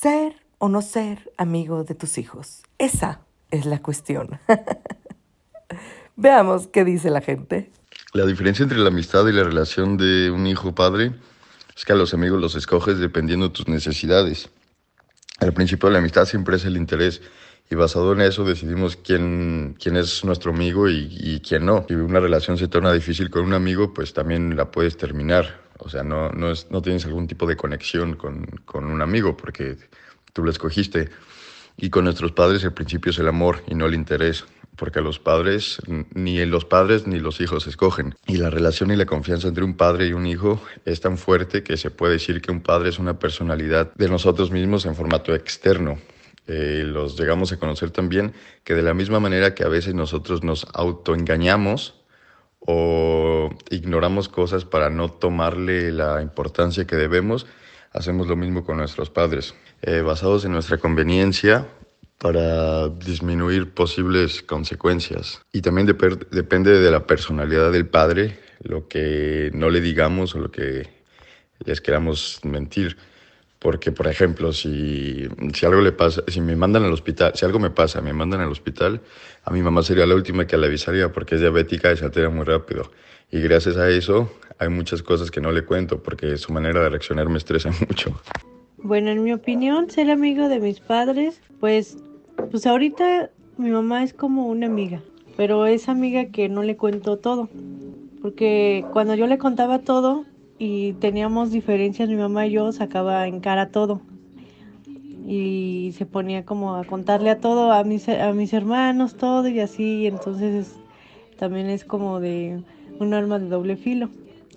ser 0.00 0.34
o 0.56 0.70
no 0.70 0.80
ser 0.80 1.30
amigo 1.36 1.84
de 1.84 1.94
tus 1.94 2.16
hijos. 2.16 2.62
Esa 2.78 3.20
es 3.50 3.66
la 3.66 3.80
cuestión. 3.82 4.40
Veamos 6.16 6.68
qué 6.68 6.84
dice 6.84 7.10
la 7.10 7.20
gente. 7.20 7.70
La 8.14 8.24
diferencia 8.24 8.62
entre 8.62 8.78
la 8.78 8.88
amistad 8.88 9.26
y 9.26 9.32
la 9.32 9.44
relación 9.44 9.98
de 9.98 10.30
un 10.30 10.46
hijo-padre 10.46 11.12
es 11.76 11.84
que 11.84 11.92
a 11.92 11.96
los 11.96 12.14
amigos 12.14 12.40
los 12.40 12.54
escoges 12.54 12.98
dependiendo 12.98 13.48
de 13.48 13.54
tus 13.54 13.68
necesidades. 13.68 14.48
Al 15.38 15.52
principio 15.52 15.88
de 15.88 15.94
la 15.94 15.98
amistad 15.98 16.24
siempre 16.24 16.56
es 16.56 16.64
el 16.64 16.78
interés 16.78 17.20
y 17.70 17.74
basado 17.74 18.14
en 18.14 18.22
eso 18.22 18.44
decidimos 18.44 18.96
quién, 18.96 19.76
quién 19.78 19.96
es 19.96 20.24
nuestro 20.24 20.50
amigo 20.52 20.88
y, 20.88 21.42
quién 21.46 21.66
no. 21.66 21.84
Si 21.86 21.94
una 21.94 22.20
relación 22.20 22.56
se 22.56 22.68
torna 22.68 22.92
difícil 22.92 23.30
con 23.30 23.44
un 23.44 23.52
amigo, 23.52 23.92
pues 23.92 24.14
también 24.14 24.56
la 24.56 24.70
puedes 24.70 24.96
terminar. 24.96 25.69
O 25.80 25.88
sea, 25.88 26.02
no, 26.02 26.30
no, 26.30 26.50
es, 26.50 26.70
no 26.70 26.82
tienes 26.82 27.04
algún 27.06 27.26
tipo 27.26 27.46
de 27.46 27.56
conexión 27.56 28.14
con, 28.16 28.44
con 28.64 28.84
un 28.86 29.02
amigo 29.02 29.36
porque 29.36 29.76
tú 30.32 30.42
lo 30.42 30.50
escogiste. 30.50 31.10
Y 31.76 31.90
con 31.90 32.04
nuestros 32.04 32.32
padres 32.32 32.62
el 32.64 32.72
principio 32.72 33.10
es 33.10 33.18
el 33.18 33.28
amor 33.28 33.62
y 33.66 33.74
no 33.74 33.86
el 33.86 33.94
interés, 33.94 34.44
porque 34.76 35.00
los 35.00 35.18
padres, 35.18 35.80
ni 36.14 36.44
los 36.46 36.64
padres 36.64 37.06
ni 37.06 37.18
los 37.18 37.40
hijos 37.40 37.66
escogen. 37.66 38.14
Y 38.26 38.36
la 38.36 38.50
relación 38.50 38.90
y 38.90 38.96
la 38.96 39.06
confianza 39.06 39.48
entre 39.48 39.64
un 39.64 39.76
padre 39.76 40.06
y 40.06 40.12
un 40.12 40.26
hijo 40.26 40.60
es 40.84 41.00
tan 41.00 41.18
fuerte 41.18 41.62
que 41.62 41.76
se 41.76 41.90
puede 41.90 42.14
decir 42.14 42.40
que 42.40 42.50
un 42.50 42.60
padre 42.60 42.90
es 42.90 42.98
una 42.98 43.18
personalidad 43.18 43.92
de 43.94 44.08
nosotros 44.08 44.50
mismos 44.50 44.86
en 44.86 44.94
formato 44.94 45.34
externo. 45.34 45.98
Eh, 46.46 46.82
los 46.84 47.18
llegamos 47.18 47.52
a 47.52 47.58
conocer 47.58 47.90
también 47.90 48.32
que 48.64 48.74
de 48.74 48.82
la 48.82 48.94
misma 48.94 49.20
manera 49.20 49.54
que 49.54 49.64
a 49.64 49.68
veces 49.68 49.94
nosotros 49.94 50.42
nos 50.42 50.66
autoengañamos 50.72 51.99
o 52.60 53.50
ignoramos 53.70 54.28
cosas 54.28 54.64
para 54.64 54.90
no 54.90 55.10
tomarle 55.10 55.92
la 55.92 56.22
importancia 56.22 56.86
que 56.86 56.96
debemos, 56.96 57.46
hacemos 57.92 58.28
lo 58.28 58.36
mismo 58.36 58.64
con 58.64 58.76
nuestros 58.76 59.10
padres. 59.10 59.54
Eh, 59.82 60.02
basados 60.02 60.44
en 60.44 60.52
nuestra 60.52 60.78
conveniencia 60.78 61.66
para 62.18 62.88
disminuir 62.88 63.72
posibles 63.72 64.42
consecuencias. 64.42 65.40
Y 65.52 65.62
también 65.62 65.86
depende 65.86 66.78
de 66.78 66.90
la 66.90 67.06
personalidad 67.06 67.72
del 67.72 67.86
padre, 67.86 68.38
lo 68.62 68.88
que 68.88 69.50
no 69.54 69.70
le 69.70 69.80
digamos 69.80 70.34
o 70.34 70.38
lo 70.38 70.50
que 70.50 70.86
les 71.64 71.80
queramos 71.80 72.40
mentir. 72.44 72.98
Porque, 73.60 73.92
por 73.92 74.06
ejemplo, 74.06 74.54
si, 74.54 75.28
si 75.52 75.66
algo 75.66 75.82
le 75.82 75.92
pasa, 75.92 76.22
si 76.26 76.40
me 76.40 76.56
mandan 76.56 76.82
al 76.84 76.92
hospital, 76.92 77.32
si 77.34 77.44
algo 77.44 77.58
me 77.58 77.68
pasa, 77.70 78.00
me 78.00 78.14
mandan 78.14 78.40
al 78.40 78.50
hospital, 78.50 79.02
a 79.44 79.50
mi 79.50 79.60
mamá 79.60 79.82
sería 79.82 80.06
la 80.06 80.14
última 80.14 80.46
que 80.46 80.56
le 80.56 80.66
avisaría 80.66 81.12
porque 81.12 81.34
es 81.34 81.42
diabética 81.42 81.92
y 81.92 81.96
se 81.98 82.06
altera 82.06 82.30
muy 82.30 82.44
rápido. 82.44 82.90
Y 83.30 83.40
gracias 83.40 83.76
a 83.76 83.90
eso 83.90 84.32
hay 84.58 84.70
muchas 84.70 85.02
cosas 85.02 85.30
que 85.30 85.42
no 85.42 85.52
le 85.52 85.62
cuento 85.62 86.02
porque 86.02 86.38
su 86.38 86.54
manera 86.54 86.82
de 86.82 86.88
reaccionar 86.88 87.28
me 87.28 87.36
estresa 87.36 87.70
mucho. 87.88 88.18
Bueno, 88.78 89.10
en 89.10 89.22
mi 89.22 89.32
opinión, 89.34 89.90
ser 89.90 90.10
amigo 90.10 90.48
de 90.48 90.58
mis 90.58 90.80
padres, 90.80 91.40
pues, 91.60 91.98
pues 92.50 92.66
ahorita 92.66 93.30
mi 93.58 93.68
mamá 93.68 94.02
es 94.02 94.14
como 94.14 94.46
una 94.46 94.66
amiga, 94.66 95.02
pero 95.36 95.66
es 95.66 95.90
amiga 95.90 96.26
que 96.26 96.48
no 96.48 96.62
le 96.62 96.78
cuento 96.78 97.18
todo, 97.18 97.50
porque 98.22 98.86
cuando 98.94 99.14
yo 99.14 99.26
le 99.26 99.36
contaba 99.36 99.80
todo 99.80 100.24
y 100.60 100.92
teníamos 100.92 101.50
diferencias, 101.50 102.10
mi 102.10 102.16
mamá 102.16 102.46
y 102.46 102.52
yo 102.52 102.70
sacaba 102.70 103.26
en 103.26 103.40
cara 103.40 103.70
todo 103.70 104.02
y 105.26 105.94
se 105.96 106.04
ponía 106.04 106.44
como 106.44 106.74
a 106.74 106.84
contarle 106.84 107.30
a 107.30 107.40
todo, 107.40 107.72
a 107.72 107.82
mis, 107.82 108.08
a 108.10 108.32
mis 108.34 108.52
hermanos, 108.52 109.14
todo 109.14 109.48
y 109.48 109.58
así, 109.60 110.06
entonces 110.06 110.76
también 111.38 111.70
es 111.70 111.86
como 111.86 112.20
de 112.20 112.60
un 112.98 113.14
arma 113.14 113.38
de 113.38 113.48
doble 113.48 113.76
filo. 113.76 114.10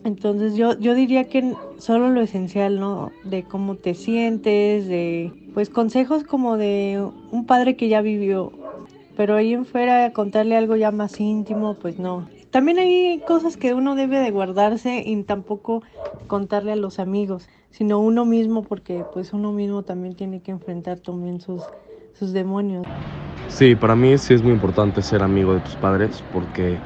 Entonces 0.04 0.56
yo, 0.58 0.78
yo 0.78 0.94
diría 0.94 1.30
que 1.30 1.56
solo 1.78 2.10
lo 2.10 2.20
esencial, 2.20 2.82
¿no? 2.82 3.14
De 3.24 3.44
cómo 3.44 3.76
te 3.76 3.94
sientes, 3.94 4.88
de 4.88 5.32
pues 5.54 5.70
consejos 5.70 6.26
como 6.26 6.58
de 6.58 7.02
un 7.32 7.46
padre 7.46 7.78
que 7.78 7.88
ya 7.88 8.02
vivió, 8.02 8.52
pero 9.16 9.36
ahí 9.36 9.54
en 9.54 9.66
fuera 9.66 10.12
contarle 10.12 10.58
algo 10.58 10.76
ya 10.76 10.92
más 10.92 11.18
íntimo, 11.22 11.76
pues 11.76 11.98
no. 11.98 12.28
También 12.54 12.78
hay 12.78 13.20
cosas 13.26 13.58
que 13.58 13.74
uno 13.74 13.96
debe 13.96 14.20
de 14.20 14.30
guardarse 14.30 15.02
y 15.04 15.24
tampoco 15.24 15.82
contarle 16.28 16.72
a 16.74 16.76
los 16.76 17.00
amigos, 17.00 17.48
sino 17.72 17.98
uno 18.00 18.26
mismo, 18.26 18.62
porque 18.62 19.04
pues 19.12 19.34
uno 19.34 19.52
mismo 19.52 19.82
también 19.82 20.16
tiene 20.16 20.44
que 20.44 20.52
enfrentar 20.52 21.00
también 21.00 21.42
sus, 21.42 21.64
sus 22.14 22.32
demonios. 22.32 22.86
Sí, 23.48 23.76
para 23.76 23.96
mí 23.96 24.16
sí 24.20 24.36
es 24.36 24.44
muy 24.44 24.52
importante 24.52 25.02
ser 25.02 25.24
amigo 25.24 25.56
de 25.56 25.62
tus 25.62 25.78
padres 25.78 26.22
porque 26.32 26.80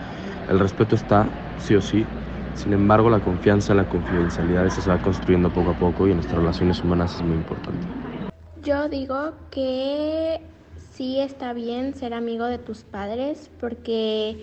el 0.48 0.58
respeto 0.58 0.96
está, 0.96 1.34
sí 1.58 1.76
o 1.76 1.82
sí, 1.82 2.08
sin 2.54 2.72
embargo, 2.72 3.10
la 3.10 3.20
confianza, 3.20 3.76
la 3.76 3.90
confidencialidad, 3.90 4.66
eso 4.66 4.82
se 4.82 4.90
va 4.90 5.00
construyendo 5.00 5.52
poco 5.52 5.72
a 5.72 5.78
poco 5.78 6.08
y 6.08 6.12
en 6.12 6.18
nuestras 6.18 6.40
relaciones 6.40 6.82
humanas 6.82 7.14
es 7.16 7.24
muy 7.24 7.36
importante. 7.36 7.88
Yo 8.56 8.90
digo 8.90 9.34
que 9.52 10.42
sí 10.76 11.20
está 11.20 11.54
bien 11.54 11.94
ser 11.94 12.14
amigo 12.14 12.46
de 12.46 12.58
tus 12.58 12.84
padres 12.84 13.50
porque 13.60 14.38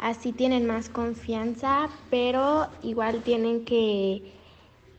así 0.00 0.32
tienen 0.32 0.66
más 0.66 0.88
confianza, 0.88 1.88
pero 2.10 2.68
igual 2.82 3.22
tienen 3.22 3.64
que 3.64 4.22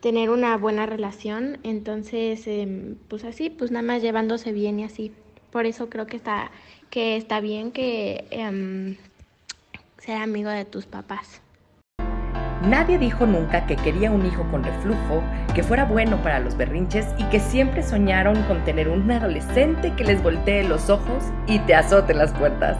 tener 0.00 0.30
una 0.30 0.56
buena 0.56 0.86
relación, 0.86 1.58
entonces 1.62 2.46
em, 2.46 2.96
pues 3.08 3.24
así, 3.24 3.50
pues 3.50 3.70
nada 3.70 3.84
más 3.84 4.02
llevándose 4.02 4.52
bien 4.52 4.80
y 4.80 4.84
así. 4.84 5.12
Por 5.50 5.66
eso 5.66 5.88
creo 5.90 6.06
que 6.06 6.16
está 6.16 6.50
que 6.90 7.16
está 7.16 7.40
bien 7.40 7.72
que 7.72 8.26
eh, 8.30 8.98
ser 9.98 10.16
amigo 10.16 10.50
de 10.50 10.64
tus 10.64 10.86
papás. 10.86 11.40
Nadie 12.68 12.96
dijo 12.96 13.26
nunca 13.26 13.66
que 13.66 13.74
quería 13.76 14.12
un 14.12 14.24
hijo 14.24 14.46
con 14.50 14.62
reflujo, 14.62 15.22
que 15.52 15.64
fuera 15.64 15.84
bueno 15.84 16.22
para 16.22 16.38
los 16.38 16.56
berrinches 16.56 17.06
y 17.18 17.24
que 17.24 17.40
siempre 17.40 17.82
soñaron 17.82 18.40
con 18.44 18.64
tener 18.64 18.88
un 18.88 19.10
adolescente 19.10 19.92
que 19.96 20.04
les 20.04 20.22
voltee 20.22 20.62
los 20.62 20.88
ojos 20.88 21.24
y 21.48 21.58
te 21.60 21.74
azote 21.74 22.14
las 22.14 22.32
puertas. 22.32 22.76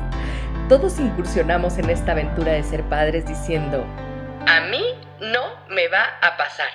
Todos 0.69 1.01
incursionamos 1.01 1.77
en 1.79 1.91
esta 1.91 2.13
aventura 2.13 2.53
de 2.53 2.63
ser 2.63 2.83
padres 2.85 3.27
diciendo, 3.27 3.85
a 4.47 4.61
mí 4.71 4.83
no 5.21 5.41
me 5.69 5.89
va 5.89 6.05
a 6.23 6.37
pasar. 6.37 6.69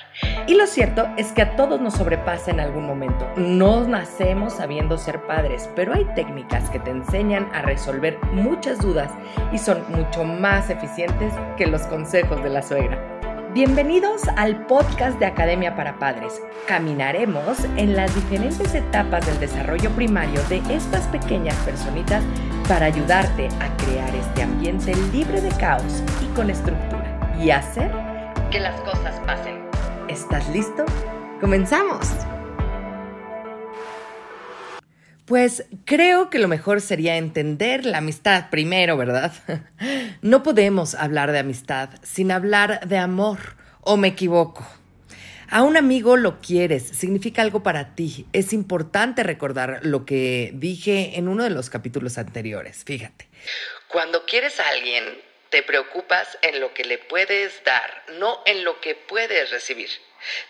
Y 0.46 0.56
lo 0.56 0.68
cierto 0.68 1.08
es 1.18 1.31
que 1.31 1.42
a 1.42 1.56
todos 1.56 1.80
nos 1.80 1.96
sobrepasa 1.96 2.52
en 2.52 2.59
algún 2.59 2.86
momento. 2.86 3.28
No 3.38 3.88
nacemos 3.88 4.53
sabiendo 4.53 4.98
ser 4.98 5.22
padres, 5.22 5.70
pero 5.75 5.94
hay 5.94 6.06
técnicas 6.16 6.70
que 6.70 6.80
te 6.80 6.92
enseñan 6.92 7.50
a 7.53 7.62
resolver 7.62 8.20
muchas 8.34 8.80
dudas 8.80 9.12
y 9.52 9.58
son 9.58 9.84
mucho 9.90 10.24
más 10.24 10.69
eficientes 10.69 11.34
que 11.58 11.66
los 11.66 11.84
consejos 11.84 12.44
de 12.44 12.50
la 12.50 12.62
suegra. 12.62 13.18
Bienvenidos 13.54 14.22
al 14.36 14.68
podcast 14.68 15.18
de 15.18 15.25
Academia 15.25 15.75
para 15.75 15.98
Padres. 15.98 16.44
Caminaremos 16.68 17.64
en 17.78 17.96
las 17.96 18.14
diferentes 18.14 18.75
etapas 18.75 19.25
del 19.25 19.40
desarrollo 19.40 19.90
primario 19.92 20.40
de 20.44 20.62
estas 20.69 21.08
pequeñas 21.08 21.56
personitas 21.66 22.24
para 22.67 22.88
ayudarte 22.88 23.47
a 23.61 23.78
crear 23.78 24.13
este 24.13 24.44
ambiente 24.44 24.94
libre 25.13 25.39
de 25.39 25.50
caos 25.57 26.03
y 26.22 26.25
con 26.35 26.50
estructura 26.50 27.33
y 27.41 27.50
hacer 27.50 27.89
que 28.51 28.59
las 28.59 28.79
cosas 28.81 29.17
pasen. 29.25 29.55
¿Estás 30.09 30.50
listo? 30.50 30.83
¡Comenzamos! 31.39 32.06
Pues 35.23 35.66
creo 35.85 36.29
que 36.29 36.39
lo 36.39 36.50
mejor 36.50 36.81
sería 36.81 37.16
entender 37.16 37.85
la 37.85 38.00
amistad 38.00 38.50
primero, 38.50 38.97
¿verdad? 38.97 39.33
No 40.22 40.44
podemos 40.44 40.95
hablar 40.95 41.31
de 41.31 41.39
amistad 41.39 41.89
sin 42.01 42.31
hablar 42.31 42.88
de 42.88 42.97
amor, 42.97 43.38
¿o 43.81 43.95
me 43.95 44.09
equivoco? 44.09 44.66
A 45.50 45.63
un 45.63 45.78
amigo 45.78 46.18
lo 46.18 46.41
quieres, 46.41 46.84
significa 46.84 47.41
algo 47.41 47.63
para 47.63 47.96
ti. 47.96 48.25
Es 48.34 48.52
importante 48.52 49.24
recordar 49.24 49.80
lo 49.84 50.06
que 50.06 50.52
dije 50.53 51.13
en 51.16 51.30
uno 51.30 51.44
de 51.44 51.50
los 51.50 51.69
capítulos 51.69 52.18
anteriores. 52.18 52.84
Fíjate, 52.85 53.30
cuando 53.88 54.25
quieres 54.25 54.59
a 54.59 54.68
alguien, 54.68 55.06
te 55.50 55.63
preocupas 55.63 56.38
en 56.41 56.59
lo 56.59 56.74
que 56.74 56.84
le 56.84 56.97
puedes 56.97 57.63
dar, 57.63 58.03
no 58.19 58.40
en 58.46 58.66
lo 58.66 58.81
que 58.81 58.96
puedes 58.96 59.50
recibir. 59.52 59.90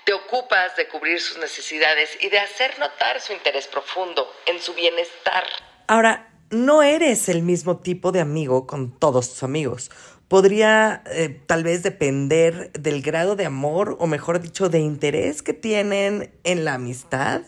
Te 0.03 0.13
ocupas 0.13 0.75
de 0.75 0.87
cubrir 0.87 1.19
sus 1.19 1.37
necesidades 1.37 2.17
y 2.19 2.29
de 2.29 2.39
hacer 2.39 2.79
notar 2.79 3.21
su 3.21 3.33
interés 3.33 3.67
profundo 3.67 4.27
en 4.47 4.59
su 4.59 4.73
bienestar. 4.73 5.43
Ahora, 5.85 6.31
no 6.49 6.81
eres 6.81 7.29
el 7.29 7.43
mismo 7.43 7.81
tipo 7.81 8.11
de 8.11 8.21
amigo 8.21 8.65
con 8.65 8.97
todos 8.97 9.29
tus 9.29 9.43
amigos. 9.43 9.91
Podría 10.27 11.03
eh, 11.05 11.39
tal 11.45 11.63
vez 11.63 11.83
depender 11.83 12.71
del 12.73 13.01
grado 13.01 13.35
de 13.35 13.45
amor 13.45 13.95
o 13.99 14.07
mejor 14.07 14.41
dicho 14.41 14.69
de 14.69 14.79
interés 14.79 15.41
que 15.41 15.53
tienen 15.53 16.31
en 16.43 16.65
la 16.65 16.73
amistad. 16.73 17.41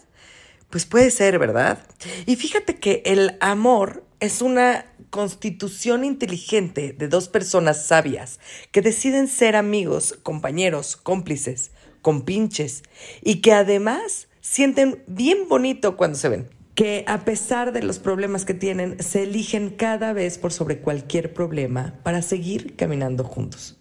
Pues 0.70 0.86
puede 0.86 1.12
ser, 1.12 1.40
¿verdad? 1.40 1.80
Y 2.26 2.36
fíjate 2.36 2.76
que 2.76 3.02
el 3.06 3.38
amor 3.42 4.06
es 4.20 4.42
una 4.42 4.86
constitución 5.10 6.06
inteligente 6.06 6.94
de 6.94 7.08
dos 7.08 7.28
personas 7.28 7.86
sabias 7.86 8.40
que 8.72 8.82
deciden 8.82 9.28
ser 9.28 9.56
amigos, 9.56 10.18
compañeros, 10.24 10.96
cómplices, 10.96 11.72
compinches 12.02 12.84
y 13.22 13.42
que 13.42 13.54
además 13.54 14.28
sienten 14.42 15.04
bien 15.08 15.48
bonito 15.48 15.98
cuando 15.98 16.18
se 16.18 16.30
ven. 16.30 16.59
Que 16.80 17.04
a 17.08 17.26
pesar 17.26 17.74
de 17.74 17.84
los 17.84 18.00
problemas 18.00 18.46
que 18.46 18.54
tienen, 18.54 19.04
se 19.04 19.24
eligen 19.24 19.70
cada 19.70 20.14
vez 20.14 20.38
por 20.38 20.54
sobre 20.54 20.80
cualquier 20.80 21.34
problema 21.34 21.96
para 22.04 22.22
seguir 22.22 22.78
caminando 22.78 23.26
juntos. 23.26 23.78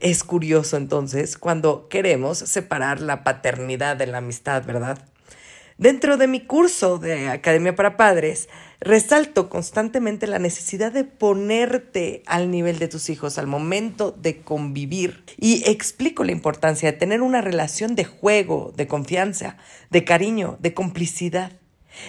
Es 0.00 0.22
curioso 0.22 0.76
entonces 0.76 1.38
cuando 1.38 1.88
queremos 1.88 2.36
separar 2.36 3.00
la 3.00 3.24
paternidad 3.24 3.96
de 3.96 4.06
la 4.06 4.18
amistad, 4.18 4.66
¿verdad? 4.66 4.98
Dentro 5.78 6.18
de 6.18 6.26
mi 6.26 6.40
curso 6.40 6.98
de 6.98 7.30
Academia 7.30 7.74
para 7.74 7.96
Padres, 7.96 8.50
resalto 8.80 9.48
constantemente 9.48 10.26
la 10.26 10.38
necesidad 10.38 10.92
de 10.92 11.04
ponerte 11.04 12.22
al 12.26 12.50
nivel 12.50 12.78
de 12.78 12.88
tus 12.88 13.08
hijos 13.08 13.38
al 13.38 13.46
momento 13.46 14.12
de 14.12 14.42
convivir 14.42 15.24
y 15.38 15.66
explico 15.70 16.22
la 16.22 16.32
importancia 16.32 16.92
de 16.92 16.98
tener 16.98 17.22
una 17.22 17.40
relación 17.40 17.94
de 17.94 18.04
juego, 18.04 18.74
de 18.76 18.86
confianza, 18.86 19.56
de 19.88 20.04
cariño, 20.04 20.58
de 20.60 20.74
complicidad. 20.74 21.61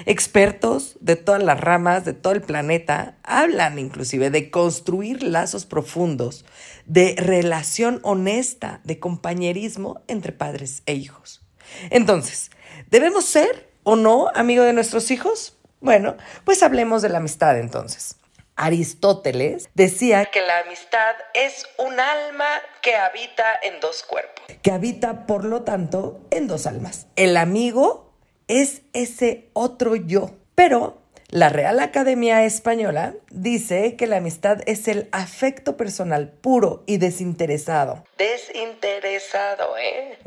Expertos 0.06 0.98
de 1.00 1.16
todas 1.16 1.44
las 1.44 1.60
ramas 1.60 2.06
de 2.06 2.14
todo 2.14 2.34
el 2.34 2.42
planeta 2.42 3.18
hablan 3.24 3.80
inclusive 3.80 4.30
de 4.30 4.50
construir 4.50 5.24
lazos 5.24 5.66
profundos, 5.66 6.46
de 6.86 7.16
relación 7.18 8.00
honesta, 8.04 8.82
de 8.84 9.00
compañerismo 9.00 10.02
entre 10.08 10.32
padres 10.32 10.84
e 10.86 10.94
hijos. 10.94 11.42
Entonces, 11.90 12.52
¿debemos 12.90 13.26
ser 13.26 13.70
o 13.84 13.96
no 13.96 14.30
amigo 14.34 14.64
de 14.64 14.74
nuestros 14.74 15.12
hijos? 15.12 15.58
Bueno, 15.80 16.16
pues 16.46 16.64
hablemos 16.64 17.02
de 17.02 17.10
la 17.10 17.18
amistad 17.18 17.60
entonces. 17.60 18.18
Aristóteles 18.56 19.68
decía 19.74 20.26
que 20.26 20.42
la 20.42 20.60
amistad 20.60 21.16
es 21.34 21.66
un 21.80 22.00
alma 22.00 22.46
que 22.82 22.96
habita 22.96 23.46
en 23.64 23.80
dos 23.80 24.04
cuerpos, 24.04 24.46
que 24.62 24.72
habita 24.72 25.26
por 25.26 25.44
lo 25.44 25.64
tanto 25.64 26.22
en 26.30 26.48
dos 26.48 26.68
almas. 26.68 27.08
El 27.16 27.36
amigo 27.36 28.13
es 28.62 28.84
ese 28.94 29.50
otro 29.54 29.96
yo, 29.96 30.32
pero 30.54 31.02
la 31.30 31.50
Real 31.50 31.80
Academia 31.80 32.44
Española 32.44 33.16
dice 33.32 33.96
que 33.96 34.06
la 34.06 34.18
amistad 34.18 34.62
es 34.68 34.88
el 34.88 35.10
afecto 35.12 35.78
personal 35.78 36.30
puro 36.30 36.84
y 36.86 36.98
desinteresado. 36.98 38.04
Desinteresado, 38.20 39.76
¿eh? 39.78 40.20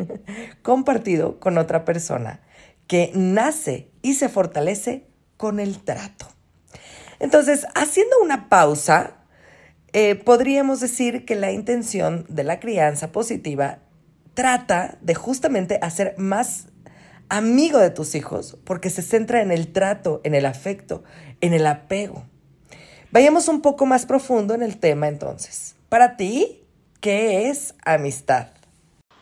Compartido 0.62 1.38
con 1.38 1.58
otra 1.58 1.84
persona 1.84 2.40
que 2.88 3.12
nace 3.14 3.90
y 4.02 4.14
se 4.14 4.28
fortalece 4.28 5.06
con 5.36 5.60
el 5.60 5.84
trato. 5.84 6.26
Entonces, 7.20 7.66
haciendo 7.76 8.16
una 8.20 8.48
pausa, 8.48 9.18
eh, 9.92 10.16
podríamos 10.16 10.80
decir 10.80 11.24
que 11.24 11.36
la 11.36 11.52
intención 11.52 12.26
de 12.28 12.42
la 12.42 12.58
crianza 12.58 13.12
positiva 13.12 13.78
trata 14.34 14.98
de 15.00 15.14
justamente 15.14 15.78
hacer 15.80 16.14
más 16.18 16.66
amigo 17.28 17.78
de 17.78 17.90
tus 17.90 18.14
hijos 18.14 18.56
porque 18.64 18.90
se 18.90 19.02
centra 19.02 19.42
en 19.42 19.50
el 19.50 19.72
trato, 19.72 20.20
en 20.24 20.34
el 20.34 20.46
afecto, 20.46 21.04
en 21.40 21.52
el 21.52 21.66
apego. 21.66 22.24
Vayamos 23.10 23.48
un 23.48 23.62
poco 23.62 23.86
más 23.86 24.06
profundo 24.06 24.54
en 24.54 24.62
el 24.62 24.78
tema 24.78 25.08
entonces. 25.08 25.76
Para 25.88 26.16
ti, 26.16 26.64
¿qué 27.00 27.48
es 27.48 27.74
amistad? 27.84 28.48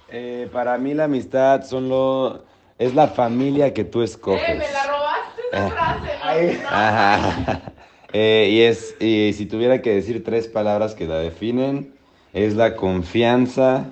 Eh, 0.09 0.49
para 0.53 0.79
mí 0.79 0.95
la 0.95 1.05
amistad 1.05 1.65
son 1.65 1.89
lo, 1.89 2.45
es 2.79 2.95
la 2.95 3.09
familia 3.09 3.73
que 3.75 3.85
tú 3.85 4.03
escoges. 4.03 4.49
Eh, 4.49 4.55
me 4.55 4.73
la 4.73 4.87
robaste 4.87 5.43
esa 5.53 5.71
frase. 5.71 6.62
Ajá. 6.67 7.73
Eh, 8.17 8.49
y 8.53 8.61
es, 8.61 8.95
y 9.00 9.33
si 9.33 9.45
tuviera 9.47 9.83
que 9.83 9.93
decir 9.93 10.23
tres 10.23 10.47
palabras 10.47 10.95
que 10.95 11.09
la 11.09 11.19
definen, 11.19 11.97
es 12.33 12.55
la 12.55 12.77
confianza, 12.77 13.91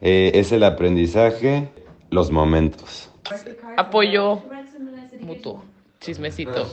eh, 0.00 0.30
es 0.32 0.50
el 0.52 0.64
aprendizaje, 0.64 1.68
los 2.08 2.30
momentos. 2.30 3.09
Apoyo 3.76 4.42
mutuo, 5.22 5.62
chismecito 6.00 6.66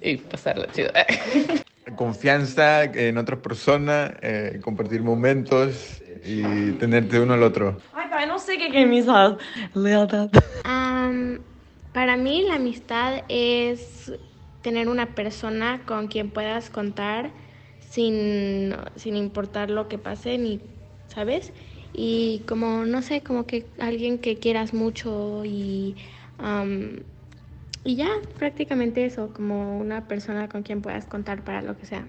y 0.00 0.16
pasarla 0.16 0.70
chido. 0.70 0.90
Confianza 1.96 2.84
en 2.84 3.16
otra 3.16 3.40
persona, 3.40 4.12
eh, 4.20 4.60
compartir 4.62 5.02
momentos 5.02 6.02
y 6.24 6.72
tenerte 6.72 7.20
uno 7.20 7.34
al 7.34 7.42
otro. 7.42 7.76
Ay, 7.94 8.08
pero 8.10 8.26
no 8.26 8.38
sé 8.38 8.58
qué 8.58 8.66
es 8.66 8.84
amistad. 8.84 9.38
Lealtad. 9.74 10.30
Para 11.92 12.16
mí 12.18 12.42
la 12.46 12.56
amistad 12.56 13.22
es 13.28 14.12
tener 14.62 14.88
una 14.88 15.14
persona 15.14 15.80
con 15.86 16.08
quien 16.08 16.30
puedas 16.30 16.68
contar 16.68 17.30
sin, 17.78 18.74
sin 18.96 19.16
importar 19.16 19.70
lo 19.70 19.88
que 19.88 19.96
pase, 19.96 20.36
ni, 20.36 20.60
¿sabes? 21.08 21.52
Y 21.92 22.42
como, 22.46 22.84
no 22.84 23.02
sé, 23.02 23.22
como 23.22 23.46
que 23.46 23.66
alguien 23.78 24.18
que 24.18 24.36
quieras 24.36 24.74
mucho 24.74 25.44
y, 25.44 25.96
am, 26.38 27.00
y 27.84 27.96
ya, 27.96 28.08
prácticamente 28.38 29.04
eso, 29.04 29.32
como 29.32 29.78
una 29.78 30.08
persona 30.08 30.48
con 30.48 30.62
quien 30.62 30.82
puedas 30.82 31.06
contar 31.06 31.42
para 31.42 31.62
lo 31.62 31.76
que 31.78 31.86
sea. 31.86 32.06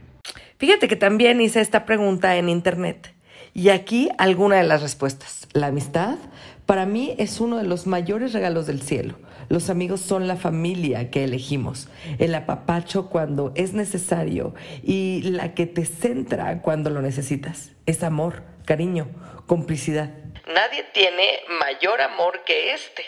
Fíjate 0.58 0.88
que 0.88 0.96
también 0.96 1.40
hice 1.40 1.62
esta 1.62 1.86
pregunta 1.86 2.36
en 2.38 2.50
internet 2.50 3.14
y 3.54 3.70
aquí 3.70 4.10
alguna 4.18 4.58
de 4.58 4.64
las 4.64 4.82
respuestas. 4.82 5.48
La 5.54 5.68
amistad 5.68 6.18
para 6.66 6.86
mí 6.86 7.16
es 7.18 7.40
uno 7.40 7.58
de 7.58 7.64
los 7.64 7.88
mayores 7.88 8.34
regalos 8.34 8.68
del 8.68 8.82
cielo. 8.82 9.16
Los 9.50 9.70
amigos 9.70 10.02
son 10.02 10.28
la 10.28 10.36
familia 10.36 11.10
que 11.10 11.24
elegimos, 11.24 11.88
el 12.20 12.36
apapacho 12.36 13.10
cuando 13.10 13.54
es 13.56 13.74
necesario 13.74 14.54
y 14.84 15.22
la 15.24 15.54
que 15.54 15.66
te 15.66 15.86
centra 15.86 16.62
cuando 16.62 16.90
lo 16.90 17.02
necesitas. 17.02 17.72
Es 17.86 18.04
amor, 18.04 18.44
cariño, 18.68 19.08
complicidad. 19.48 20.10
Nadie 20.54 20.84
tiene 20.94 21.42
mayor 21.60 22.02
amor 22.02 22.44
que 22.44 22.74
este, 22.74 23.04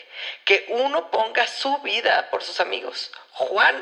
que 0.45 0.65
uno 0.69 1.11
ponga 1.11 1.45
su 1.45 1.77
vida 1.79 2.29
por 2.31 2.41
sus 2.41 2.59
amigos. 2.59 3.11
Juan 3.31 3.75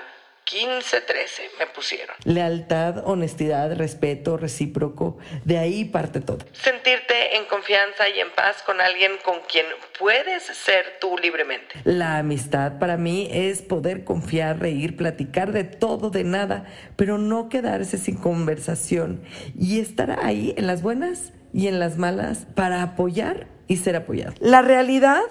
15-13 0.45 1.59
me 1.59 1.67
pusieron. 1.67 2.15
Lealtad, 2.23 3.05
honestidad, 3.05 3.75
respeto, 3.75 4.37
recíproco, 4.37 5.17
de 5.43 5.57
ahí 5.57 5.85
parte 5.85 6.21
todo. 6.21 6.39
Sentirte 6.53 7.35
en 7.35 7.45
confianza 7.45 8.07
y 8.09 8.19
en 8.19 8.31
paz 8.31 8.63
con 8.63 8.79
alguien 8.79 9.11
con 9.25 9.41
quien 9.41 9.65
puedes 9.99 10.43
ser 10.43 10.97
tú 11.01 11.17
libremente. 11.17 11.75
La 11.83 12.17
amistad 12.17 12.79
para 12.79 12.97
mí 12.97 13.29
es 13.31 13.61
poder 13.61 14.05
confiar, 14.05 14.59
reír, 14.59 14.95
platicar 14.95 15.51
de 15.51 15.65
todo, 15.65 16.09
de 16.09 16.23
nada, 16.23 16.65
pero 16.95 17.17
no 17.17 17.49
quedarse 17.49 17.97
sin 17.97 18.17
conversación 18.17 19.23
y 19.59 19.81
estar 19.81 20.17
ahí 20.23 20.53
en 20.57 20.65
las 20.65 20.81
buenas 20.81 21.33
y 21.53 21.67
en 21.67 21.79
las 21.79 21.97
malas 21.97 22.47
para 22.55 22.83
apoyar 22.83 23.47
y 23.67 23.77
ser 23.77 23.95
apoyado. 23.95 24.33
La 24.39 24.61
realidad 24.61 25.21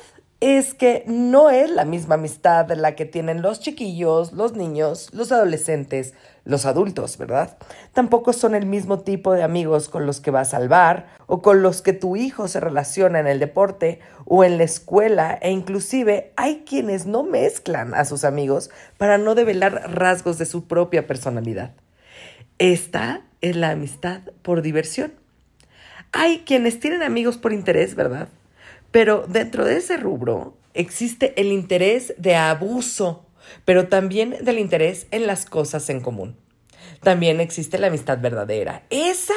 es 0.40 0.74
que 0.74 1.02
no 1.06 1.48
es 1.48 1.70
la 1.70 1.86
misma 1.86 2.16
amistad 2.16 2.70
la 2.72 2.94
que 2.94 3.06
tienen 3.06 3.40
los 3.40 3.58
chiquillos, 3.60 4.32
los 4.32 4.54
niños, 4.54 5.08
los 5.14 5.32
adolescentes, 5.32 6.12
los 6.44 6.66
adultos, 6.66 7.16
¿verdad? 7.16 7.56
Tampoco 7.94 8.34
son 8.34 8.54
el 8.54 8.66
mismo 8.66 9.00
tipo 9.00 9.32
de 9.32 9.42
amigos 9.42 9.88
con 9.88 10.04
los 10.04 10.20
que 10.20 10.30
vas 10.30 10.52
al 10.52 10.68
bar 10.68 11.06
o 11.26 11.40
con 11.40 11.62
los 11.62 11.80
que 11.80 11.94
tu 11.94 12.16
hijo 12.16 12.48
se 12.48 12.60
relaciona 12.60 13.18
en 13.18 13.26
el 13.26 13.38
deporte 13.38 14.00
o 14.26 14.44
en 14.44 14.58
la 14.58 14.64
escuela 14.64 15.38
e 15.40 15.50
inclusive 15.50 16.32
hay 16.36 16.64
quienes 16.66 17.06
no 17.06 17.22
mezclan 17.22 17.94
a 17.94 18.04
sus 18.04 18.24
amigos 18.24 18.70
para 18.98 19.16
no 19.16 19.34
develar 19.34 19.90
rasgos 19.94 20.36
de 20.36 20.44
su 20.44 20.66
propia 20.66 21.06
personalidad. 21.06 21.72
Esta 22.58 23.22
es 23.40 23.56
la 23.56 23.70
amistad 23.70 24.20
por 24.42 24.60
diversión. 24.60 25.12
Hay 26.18 26.44
quienes 26.46 26.80
tienen 26.80 27.02
amigos 27.02 27.36
por 27.36 27.52
interés, 27.52 27.94
¿verdad? 27.94 28.28
Pero 28.90 29.26
dentro 29.28 29.66
de 29.66 29.76
ese 29.76 29.98
rubro 29.98 30.56
existe 30.72 31.38
el 31.38 31.52
interés 31.52 32.14
de 32.16 32.36
abuso, 32.36 33.26
pero 33.66 33.88
también 33.88 34.34
del 34.40 34.58
interés 34.58 35.08
en 35.10 35.26
las 35.26 35.44
cosas 35.44 35.90
en 35.90 36.00
común. 36.00 36.34
También 37.02 37.38
existe 37.40 37.76
la 37.76 37.88
amistad 37.88 38.18
verdadera. 38.18 38.84
Esa 38.88 39.34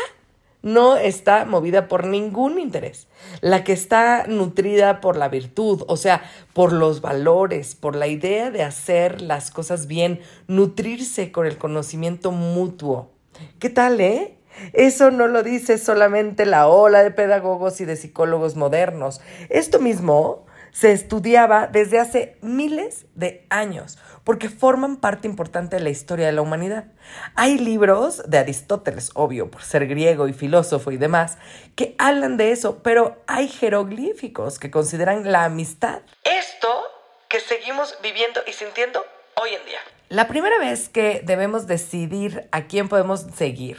no 0.61 0.95
está 0.95 1.43
movida 1.43 1.89
por 1.89 2.07
ningún 2.07 2.57
interés. 2.59 3.09
La 3.41 3.65
que 3.65 3.73
está 3.73 4.25
nutrida 4.27 5.01
por 5.01 5.17
la 5.17 5.27
virtud, 5.27 5.83
o 5.87 5.97
sea, 5.97 6.23
por 6.53 6.71
los 6.71 7.01
valores, 7.01 7.75
por 7.75 7.93
la 7.97 8.07
idea 8.07 8.51
de 8.51 8.63
hacer 8.63 9.21
las 9.21 9.51
cosas 9.51 9.87
bien, 9.87 10.21
nutrirse 10.47 11.33
con 11.33 11.45
el 11.45 11.57
conocimiento 11.57 12.31
mutuo. 12.31 13.11
¿Qué 13.59 13.69
tal, 13.69 13.99
eh? 13.99 14.38
Eso 14.73 15.11
no 15.11 15.27
lo 15.27 15.43
dice 15.43 15.77
solamente 15.77 16.45
la 16.45 16.67
ola 16.67 17.03
de 17.03 17.11
pedagogos 17.11 17.81
y 17.81 17.85
de 17.85 17.95
psicólogos 17.95 18.55
modernos. 18.55 19.21
Esto 19.49 19.79
mismo 19.79 20.45
se 20.71 20.91
estudiaba 20.91 21.67
desde 21.67 21.99
hace 21.99 22.37
miles 22.41 23.05
de 23.15 23.45
años, 23.49 23.97
porque 24.23 24.49
forman 24.49 24.97
parte 24.97 25.27
importante 25.27 25.77
de 25.77 25.81
la 25.81 25.89
historia 25.89 26.27
de 26.27 26.31
la 26.31 26.41
humanidad. 26.41 26.85
Hay 27.35 27.57
libros 27.57 28.23
de 28.27 28.37
Aristóteles, 28.37 29.11
obvio, 29.15 29.49
por 29.49 29.63
ser 29.63 29.87
griego 29.87 30.27
y 30.27 30.33
filósofo 30.33 30.91
y 30.91 30.97
demás, 30.97 31.37
que 31.75 31.95
hablan 31.97 32.37
de 32.37 32.51
eso, 32.51 32.83
pero 32.83 33.21
hay 33.27 33.47
jeroglíficos 33.47 34.59
que 34.59 34.71
consideran 34.71 35.31
la 35.31 35.45
amistad. 35.45 36.01
Esto 36.23 36.69
que 37.27 37.39
seguimos 37.39 37.97
viviendo 38.01 38.41
y 38.47 38.53
sintiendo 38.53 39.03
hoy 39.41 39.49
en 39.49 39.65
día. 39.65 39.79
La 40.09 40.27
primera 40.27 40.57
vez 40.57 40.89
que 40.89 41.21
debemos 41.23 41.67
decidir 41.67 42.47
a 42.51 42.65
quién 42.65 42.89
podemos 42.89 43.27
seguir, 43.35 43.77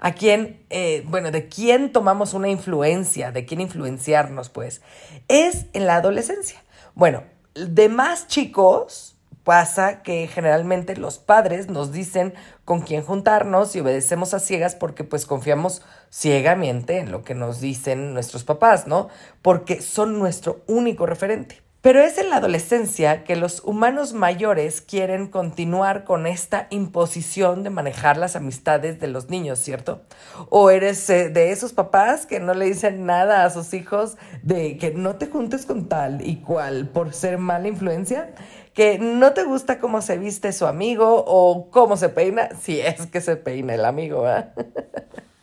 a 0.00 0.12
quién, 0.12 0.64
eh, 0.70 1.04
bueno, 1.06 1.30
de 1.30 1.48
quién 1.48 1.92
tomamos 1.92 2.34
una 2.34 2.48
influencia, 2.48 3.32
de 3.32 3.44
quién 3.44 3.60
influenciarnos, 3.60 4.48
pues, 4.48 4.82
es 5.28 5.66
en 5.72 5.86
la 5.86 5.96
adolescencia. 5.96 6.62
Bueno, 6.94 7.24
de 7.54 7.88
más 7.88 8.26
chicos 8.26 9.16
pasa 9.48 10.02
que 10.02 10.26
generalmente 10.26 10.94
los 10.94 11.18
padres 11.18 11.68
nos 11.68 11.90
dicen 11.90 12.34
con 12.66 12.82
quién 12.82 13.02
juntarnos 13.02 13.74
y 13.74 13.80
obedecemos 13.80 14.34
a 14.34 14.40
ciegas 14.40 14.74
porque 14.74 15.04
pues 15.04 15.24
confiamos 15.24 15.80
ciegamente 16.10 16.98
en 16.98 17.10
lo 17.10 17.24
que 17.24 17.34
nos 17.34 17.58
dicen 17.58 18.12
nuestros 18.12 18.44
papás, 18.44 18.86
¿no? 18.86 19.08
Porque 19.40 19.80
son 19.80 20.18
nuestro 20.18 20.60
único 20.66 21.06
referente. 21.06 21.62
Pero 21.88 22.02
es 22.02 22.18
en 22.18 22.28
la 22.28 22.36
adolescencia 22.36 23.24
que 23.24 23.34
los 23.34 23.62
humanos 23.64 24.12
mayores 24.12 24.82
quieren 24.82 25.26
continuar 25.26 26.04
con 26.04 26.26
esta 26.26 26.66
imposición 26.68 27.62
de 27.62 27.70
manejar 27.70 28.18
las 28.18 28.36
amistades 28.36 29.00
de 29.00 29.06
los 29.06 29.30
niños, 29.30 29.58
¿cierto? 29.58 30.02
O 30.50 30.68
eres 30.68 31.08
eh, 31.08 31.30
de 31.30 31.50
esos 31.50 31.72
papás 31.72 32.26
que 32.26 32.40
no 32.40 32.52
le 32.52 32.66
dicen 32.66 33.06
nada 33.06 33.42
a 33.42 33.48
sus 33.48 33.72
hijos 33.72 34.18
de 34.42 34.76
que 34.76 34.90
no 34.90 35.16
te 35.16 35.28
juntes 35.28 35.64
con 35.64 35.88
tal 35.88 36.20
y 36.28 36.42
cual 36.42 36.90
por 36.90 37.14
ser 37.14 37.38
mala 37.38 37.68
influencia, 37.68 38.34
que 38.74 38.98
no 38.98 39.32
te 39.32 39.44
gusta 39.44 39.78
cómo 39.78 40.02
se 40.02 40.18
viste 40.18 40.52
su 40.52 40.66
amigo 40.66 41.24
o 41.26 41.70
cómo 41.70 41.96
se 41.96 42.10
peina, 42.10 42.50
si 42.60 42.82
es 42.82 43.06
que 43.06 43.22
se 43.22 43.36
peina 43.36 43.74
el 43.74 43.86
amigo, 43.86 44.28
¿eh? 44.28 44.44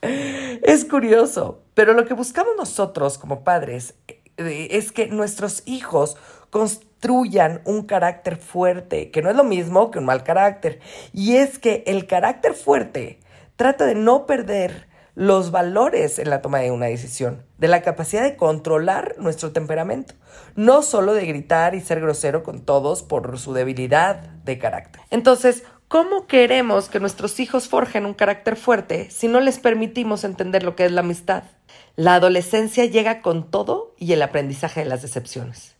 Es 0.62 0.86
curioso, 0.86 1.64
pero 1.74 1.94
lo 1.94 2.06
que 2.06 2.14
buscamos 2.14 2.54
nosotros 2.56 3.18
como 3.18 3.44
padres 3.44 3.96
es 4.38 4.92
que 4.92 5.08
nuestros 5.08 5.64
hijos 5.66 6.18
construyan 6.56 7.60
un 7.66 7.84
carácter 7.84 8.38
fuerte, 8.38 9.12
que 9.12 9.22
no 9.22 9.30
es 9.30 9.36
lo 9.36 9.44
mismo 9.44 9.92
que 9.92 10.00
un 10.00 10.06
mal 10.06 10.24
carácter. 10.24 10.80
Y 11.12 11.36
es 11.36 11.60
que 11.60 11.84
el 11.86 12.08
carácter 12.08 12.54
fuerte 12.54 13.20
trata 13.58 13.86
de 13.86 13.94
no 13.94 14.26
perder 14.26 14.88
los 15.16 15.52
valores 15.52 16.18
en 16.18 16.30
la 16.30 16.42
toma 16.42 16.60
de 16.60 16.72
una 16.72 16.86
decisión, 16.86 17.44
de 17.58 17.68
la 17.68 17.82
capacidad 17.82 18.24
de 18.24 18.38
controlar 18.38 19.16
nuestro 19.18 19.52
temperamento, 19.52 20.14
no 20.56 20.82
solo 20.82 21.14
de 21.14 21.26
gritar 21.26 21.76
y 21.76 21.82
ser 21.82 22.00
grosero 22.00 22.42
con 22.42 22.62
todos 22.62 23.04
por 23.04 23.38
su 23.38 23.52
debilidad 23.52 24.22
de 24.22 24.58
carácter. 24.58 25.02
Entonces, 25.10 25.64
¿cómo 25.90 26.26
queremos 26.26 26.88
que 26.88 27.02
nuestros 27.02 27.38
hijos 27.42 27.68
forjen 27.68 28.06
un 28.06 28.14
carácter 28.14 28.56
fuerte 28.56 29.10
si 29.12 29.28
no 29.28 29.42
les 29.42 29.60
permitimos 29.60 30.24
entender 30.24 30.64
lo 30.64 30.78
que 30.78 30.86
es 30.86 30.94
la 30.94 31.02
amistad? 31.02 31.44
La 31.98 32.16
adolescencia 32.16 32.86
llega 32.86 33.22
con 33.22 33.52
todo 33.52 33.94
y 33.98 34.14
el 34.14 34.22
aprendizaje 34.22 34.80
de 34.80 34.86
las 34.86 35.02
decepciones, 35.02 35.75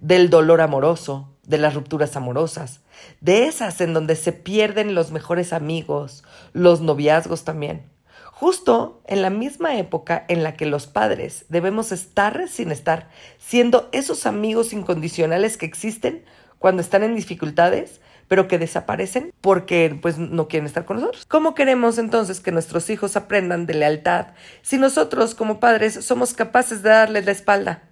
del 0.00 0.30
dolor 0.30 0.60
amoroso, 0.60 1.34
de 1.44 1.58
las 1.58 1.74
rupturas 1.74 2.16
amorosas, 2.16 2.80
de 3.20 3.46
esas 3.46 3.80
en 3.80 3.94
donde 3.94 4.16
se 4.16 4.32
pierden 4.32 4.94
los 4.94 5.10
mejores 5.12 5.52
amigos, 5.52 6.24
los 6.52 6.80
noviazgos 6.80 7.44
también. 7.44 7.86
Justo 8.32 9.02
en 9.06 9.22
la 9.22 9.30
misma 9.30 9.76
época 9.76 10.24
en 10.28 10.44
la 10.44 10.54
que 10.54 10.66
los 10.66 10.86
padres 10.86 11.46
debemos 11.48 11.90
estar 11.90 12.48
sin 12.48 12.70
estar, 12.70 13.08
siendo 13.38 13.88
esos 13.90 14.26
amigos 14.26 14.72
incondicionales 14.72 15.56
que 15.56 15.66
existen 15.66 16.24
cuando 16.58 16.82
están 16.82 17.02
en 17.02 17.16
dificultades, 17.16 18.00
pero 18.28 18.46
que 18.46 18.58
desaparecen 18.58 19.32
porque 19.40 19.98
pues 20.00 20.18
no 20.18 20.48
quieren 20.48 20.66
estar 20.66 20.84
con 20.84 20.98
nosotros. 20.98 21.24
¿Cómo 21.26 21.54
queremos 21.54 21.98
entonces 21.98 22.40
que 22.40 22.52
nuestros 22.52 22.90
hijos 22.90 23.16
aprendan 23.16 23.66
de 23.66 23.74
lealtad 23.74 24.28
si 24.62 24.78
nosotros 24.78 25.34
como 25.34 25.58
padres 25.58 26.04
somos 26.04 26.34
capaces 26.34 26.82
de 26.82 26.90
darles 26.90 27.24
la 27.24 27.32
espalda? 27.32 27.87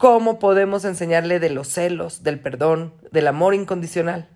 ¿Cómo 0.00 0.38
podemos 0.38 0.86
enseñarle 0.86 1.40
de 1.40 1.50
los 1.50 1.68
celos, 1.68 2.22
del 2.22 2.40
perdón, 2.40 2.94
del 3.12 3.26
amor 3.26 3.54
incondicional? 3.54 4.30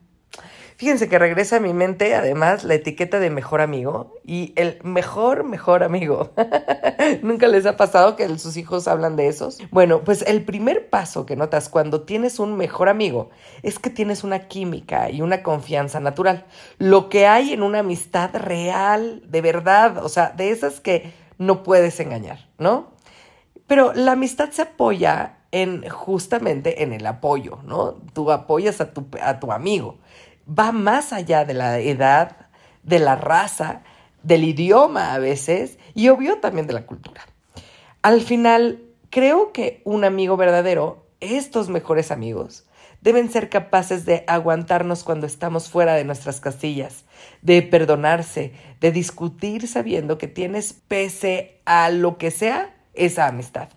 Fíjense 0.77 1.09
que 1.09 1.19
regresa 1.19 1.57
a 1.57 1.61
mi 1.61 1.73
mente 1.73 2.15
además 2.15 2.65
la 2.65 2.75
etiqueta 2.75 3.19
de 3.19 3.31
mejor 3.31 3.63
amigo 3.63 4.13
y 4.27 4.53
el 4.57 4.79
mejor, 4.83 5.43
mejor 5.45 5.83
amigo. 5.83 6.33
¿Nunca 7.23 7.49
les 7.49 7.65
ha 7.65 7.79
pasado 7.79 8.15
que 8.15 8.29
sus 8.39 8.59
hijos 8.59 8.87
hablan 8.87 9.17
de 9.17 9.29
esos? 9.29 9.57
Bueno, 9.71 10.05
pues 10.05 10.21
el 10.27 10.45
primer 10.45 10.91
paso 10.91 11.25
que 11.25 11.35
notas 11.35 11.71
cuando 11.71 12.03
tienes 12.03 12.39
un 12.39 12.59
mejor 12.59 12.91
amigo 12.91 13.31
es 13.63 13.79
que 13.79 13.89
tienes 13.89 14.23
una 14.23 14.41
química 14.41 15.09
y 15.09 15.23
una 15.23 15.43
confianza 15.43 15.99
natural. 15.99 16.45
Lo 16.77 17.09
que 17.09 17.27
hay 17.27 17.55
en 17.55 17.63
una 17.63 17.79
amistad 17.79 18.35
real, 18.35 19.23
de 19.27 19.41
verdad, 19.41 20.05
o 20.05 20.11
sea, 20.11 20.29
de 20.37 20.51
esas 20.51 20.81
que 20.83 21.15
no 21.39 21.63
puedes 21.63 21.99
engañar, 22.01 22.51
¿no? 22.59 22.93
Pero 23.67 23.95
la 23.95 24.13
amistad 24.13 24.51
se 24.51 24.61
apoya 24.61 25.39
en 25.63 25.89
justamente 25.89 26.83
en 26.83 26.93
el 26.93 27.07
apoyo, 27.07 27.59
¿no? 27.65 27.95
Tú 28.13 28.31
apoyas 28.31 28.81
a 28.81 28.93
tu, 28.93 29.07
a 29.21 29.39
tu 29.41 29.53
amigo 29.53 29.99
va 30.47 30.73
más 30.73 31.13
allá 31.13 31.45
de 31.45 31.55
la 31.55 31.79
edad, 31.79 32.49
de 32.83 32.99
la 32.99 33.17
raza, 33.17 33.83
del 34.23 34.45
idioma 34.45 35.15
a 35.15 35.19
veces 35.19 35.79
y 35.95 36.09
obvio 36.09 36.39
también 36.41 36.67
de 36.67 36.75
la 36.75 36.87
cultura. 36.87 37.23
Al 38.03 38.21
final, 38.21 38.83
creo 39.11 39.53
que 39.53 39.81
un 39.85 40.05
amigo 40.05 40.37
verdadero, 40.37 41.07
estos 41.21 41.69
mejores 41.69 42.11
amigos, 42.11 42.65
deben 43.01 43.31
ser 43.31 43.51
capaces 43.51 44.07
de 44.07 44.25
aguantarnos 44.27 45.05
cuando 45.05 45.27
estamos 45.27 45.69
fuera 45.69 45.95
de 45.95 46.05
nuestras 46.05 46.41
castillas, 46.41 47.05
de 47.43 47.63
perdonarse, 47.63 48.53
de 48.81 48.93
discutir 48.93 49.69
sabiendo 49.69 50.17
que 50.17 50.27
tienes 50.27 50.73
pese 50.73 51.61
a 51.67 51.91
lo 51.91 52.17
que 52.17 52.31
sea 52.31 52.75
esa 52.95 53.27
amistad. 53.27 53.69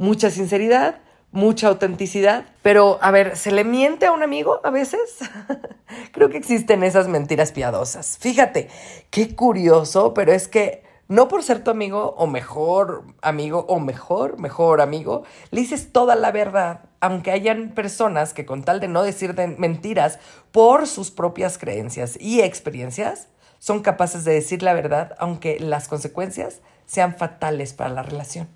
Mucha 0.00 0.30
sinceridad, 0.30 0.96
mucha 1.30 1.68
autenticidad. 1.68 2.46
Pero, 2.62 2.98
a 3.02 3.10
ver, 3.10 3.36
¿se 3.36 3.52
le 3.52 3.64
miente 3.64 4.06
a 4.06 4.12
un 4.12 4.22
amigo 4.22 4.58
a 4.64 4.70
veces? 4.70 5.18
Creo 6.12 6.30
que 6.30 6.38
existen 6.38 6.82
esas 6.82 7.06
mentiras 7.06 7.52
piadosas. 7.52 8.16
Fíjate, 8.18 8.70
qué 9.10 9.36
curioso, 9.36 10.14
pero 10.14 10.32
es 10.32 10.48
que 10.48 10.84
no 11.06 11.28
por 11.28 11.42
ser 11.42 11.62
tu 11.62 11.70
amigo 11.70 12.14
o 12.16 12.26
mejor 12.26 13.04
amigo 13.20 13.66
o 13.68 13.78
mejor, 13.78 14.38
mejor 14.38 14.80
amigo, 14.80 15.24
le 15.50 15.60
dices 15.60 15.92
toda 15.92 16.14
la 16.14 16.32
verdad, 16.32 16.88
aunque 17.00 17.30
hayan 17.30 17.74
personas 17.74 18.32
que 18.32 18.46
con 18.46 18.62
tal 18.62 18.80
de 18.80 18.88
no 18.88 19.02
decir 19.02 19.34
mentiras 19.58 20.18
por 20.50 20.86
sus 20.86 21.10
propias 21.10 21.58
creencias 21.58 22.16
y 22.18 22.40
experiencias, 22.40 23.28
son 23.58 23.80
capaces 23.80 24.24
de 24.24 24.32
decir 24.32 24.62
la 24.62 24.72
verdad, 24.72 25.14
aunque 25.18 25.60
las 25.60 25.88
consecuencias 25.88 26.62
sean 26.86 27.18
fatales 27.18 27.74
para 27.74 27.90
la 27.90 28.02
relación. 28.02 28.48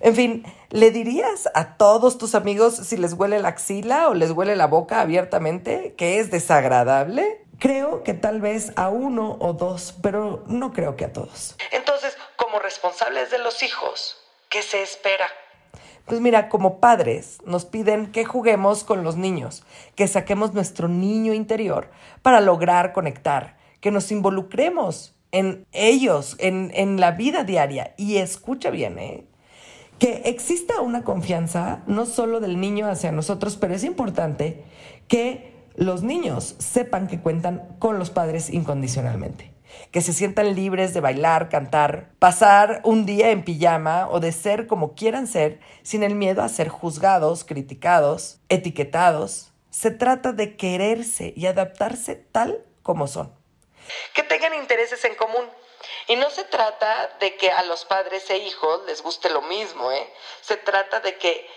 En 0.00 0.14
fin, 0.14 0.44
¿le 0.70 0.90
dirías 0.90 1.48
a 1.54 1.76
todos 1.76 2.18
tus 2.18 2.34
amigos 2.34 2.76
si 2.76 2.96
les 2.96 3.14
huele 3.14 3.40
la 3.40 3.48
axila 3.48 4.08
o 4.08 4.14
les 4.14 4.30
huele 4.30 4.56
la 4.56 4.66
boca 4.66 5.00
abiertamente 5.00 5.94
que 5.96 6.20
es 6.20 6.30
desagradable? 6.30 7.44
Creo 7.58 8.04
que 8.04 8.14
tal 8.14 8.40
vez 8.40 8.72
a 8.76 8.88
uno 8.88 9.36
o 9.40 9.52
dos, 9.52 9.94
pero 10.00 10.44
no 10.46 10.72
creo 10.72 10.96
que 10.96 11.04
a 11.04 11.12
todos. 11.12 11.56
Entonces, 11.72 12.16
como 12.36 12.60
responsables 12.60 13.30
de 13.30 13.38
los 13.38 13.62
hijos, 13.64 14.16
¿qué 14.48 14.62
se 14.62 14.82
espera? 14.82 15.26
Pues 16.08 16.20
mira, 16.20 16.48
como 16.48 16.80
padres 16.80 17.38
nos 17.44 17.66
piden 17.66 18.12
que 18.12 18.24
juguemos 18.24 18.82
con 18.82 19.04
los 19.04 19.16
niños, 19.16 19.64
que 19.94 20.08
saquemos 20.08 20.54
nuestro 20.54 20.88
niño 20.88 21.34
interior 21.34 21.90
para 22.22 22.40
lograr 22.40 22.94
conectar, 22.94 23.58
que 23.80 23.90
nos 23.90 24.10
involucremos 24.10 25.14
en 25.32 25.66
ellos, 25.72 26.36
en, 26.38 26.70
en 26.74 26.98
la 26.98 27.10
vida 27.10 27.44
diaria. 27.44 27.92
Y 27.98 28.16
escucha 28.16 28.70
bien, 28.70 28.98
¿eh? 28.98 29.27
Que 29.98 30.22
exista 30.26 30.80
una 30.80 31.02
confianza 31.02 31.82
no 31.86 32.06
solo 32.06 32.40
del 32.40 32.60
niño 32.60 32.88
hacia 32.88 33.12
nosotros, 33.12 33.56
pero 33.56 33.74
es 33.74 33.84
importante 33.84 34.64
que 35.08 35.52
los 35.74 36.02
niños 36.02 36.56
sepan 36.58 37.06
que 37.06 37.20
cuentan 37.20 37.76
con 37.78 37.98
los 37.98 38.10
padres 38.10 38.50
incondicionalmente, 38.50 39.52
que 39.90 40.00
se 40.00 40.12
sientan 40.12 40.54
libres 40.54 40.94
de 40.94 41.00
bailar, 41.00 41.48
cantar, 41.48 42.10
pasar 42.18 42.80
un 42.84 43.06
día 43.06 43.30
en 43.30 43.44
pijama 43.44 44.08
o 44.08 44.20
de 44.20 44.32
ser 44.32 44.66
como 44.66 44.94
quieran 44.94 45.26
ser 45.26 45.60
sin 45.82 46.02
el 46.02 46.14
miedo 46.14 46.42
a 46.42 46.48
ser 46.48 46.68
juzgados, 46.68 47.44
criticados, 47.44 48.40
etiquetados. 48.48 49.52
Se 49.70 49.90
trata 49.90 50.32
de 50.32 50.56
quererse 50.56 51.32
y 51.36 51.46
adaptarse 51.46 52.16
tal 52.16 52.64
como 52.82 53.06
son. 53.06 53.32
Que 54.14 54.22
tengan 54.22 54.54
intereses 54.54 55.04
en 55.04 55.14
común 55.14 55.44
y 56.08 56.16
no 56.16 56.30
se 56.30 56.44
trata 56.44 57.16
de 57.20 57.36
que 57.36 57.50
a 57.50 57.62
los 57.64 57.84
padres 57.84 58.28
e 58.30 58.38
hijos 58.38 58.84
les 58.86 59.02
guste 59.02 59.30
lo 59.30 59.42
mismo, 59.42 59.92
¿eh? 59.92 60.12
Se 60.40 60.56
trata 60.56 61.00
de 61.00 61.16
que 61.18 61.48